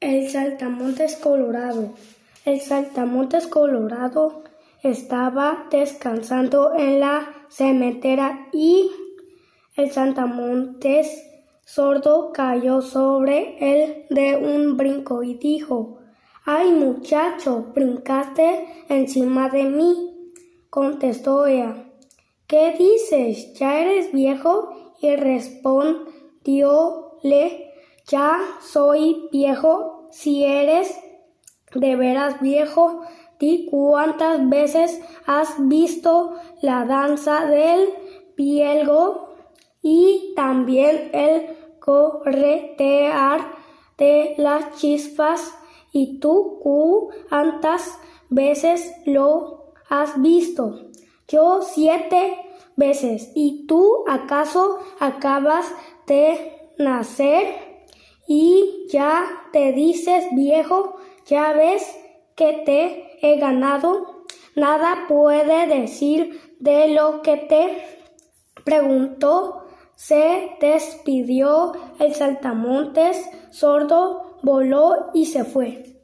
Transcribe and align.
El 0.00 0.30
saltamontes 0.30 1.16
colorado. 1.16 1.90
El 2.46 2.60
saltamontes 2.62 3.46
colorado 3.46 4.44
estaba 4.82 5.66
descansando 5.70 6.72
en 6.74 7.00
la 7.00 7.28
cementera 7.50 8.48
y 8.50 8.90
el 9.76 9.90
saltamontes 9.90 11.22
sordo 11.66 12.32
cayó 12.32 12.80
sobre 12.80 13.58
él 13.60 14.06
de 14.08 14.38
un 14.38 14.78
brinco 14.78 15.22
y 15.22 15.34
dijo, 15.34 15.98
Ay 16.46 16.70
muchacho, 16.72 17.72
brincaste 17.74 18.66
encima 18.88 19.50
de 19.50 19.64
mí. 19.64 20.32
Contestó 20.70 21.44
ella, 21.46 21.90
¿qué 22.46 22.74
dices? 22.78 23.52
¿Ya 23.52 23.80
eres 23.80 24.12
viejo? 24.12 24.89
Y 25.00 25.16
respondióle, 25.16 26.06
ya 28.06 28.38
soy 28.60 29.28
viejo. 29.32 30.08
Si 30.12 30.44
eres 30.44 30.94
de 31.74 31.96
veras 31.96 32.40
viejo, 32.40 33.02
di 33.38 33.66
cuántas 33.70 34.48
veces 34.48 35.00
has 35.26 35.54
visto 35.68 36.34
la 36.60 36.84
danza 36.84 37.46
del 37.46 37.88
pielgo 38.34 39.34
y 39.82 40.34
también 40.36 41.10
el 41.12 41.56
corretear 41.78 43.40
de 43.96 44.34
las 44.36 44.76
chispas 44.76 45.54
y 45.92 46.18
tú 46.20 46.58
cuántas 46.62 47.98
veces 48.28 48.92
lo 49.06 49.72
has 49.88 50.20
visto. 50.20 50.80
Yo 51.28 51.62
siete 51.62 52.36
¿Y 53.34 53.66
tú 53.66 54.04
acaso 54.08 54.78
acabas 55.00 55.70
de 56.06 56.70
nacer 56.78 57.54
y 58.26 58.86
ya 58.90 59.22
te 59.52 59.72
dices 59.72 60.24
viejo? 60.32 60.96
¿Ya 61.26 61.52
ves 61.52 61.84
que 62.36 62.62
te 62.64 63.18
he 63.20 63.38
ganado? 63.38 64.24
Nada 64.56 65.04
puede 65.08 65.66
decir 65.66 66.54
de 66.58 66.88
lo 66.94 67.20
que 67.20 67.36
te 67.36 67.82
preguntó. 68.64 69.66
Se 69.94 70.56
despidió 70.58 71.72
el 71.98 72.14
saltamontes 72.14 73.28
sordo, 73.50 74.38
voló 74.42 75.10
y 75.12 75.26
se 75.26 75.44
fue. 75.44 76.00